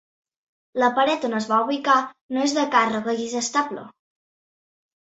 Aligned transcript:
La 0.83 0.89
paret 0.99 1.27
on 1.29 1.35
es 1.41 1.49
va 1.51 1.59
ubicar 1.67 1.99
no 2.33 2.49
és 2.49 2.57
de 2.59 2.67
càrrega 2.79 3.19
i 3.21 3.23
és 3.31 3.39
estable. 3.45 3.89